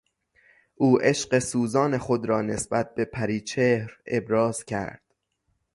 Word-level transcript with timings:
او 0.75 0.99
عشق 1.01 1.39
سوزان 1.39 1.97
خود 1.97 2.25
را 2.25 2.41
نسبت 2.41 2.95
به 2.95 3.05
پریچهر 3.05 3.97
ابراز 4.07 4.65
کرد. 4.65 5.01